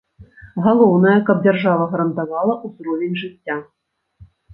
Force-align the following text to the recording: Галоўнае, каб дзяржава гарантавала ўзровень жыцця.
Галоўнае, 0.67 1.17
каб 1.27 1.43
дзяржава 1.45 1.85
гарантавала 1.91 2.53
ўзровень 2.65 3.15
жыцця. 3.25 3.59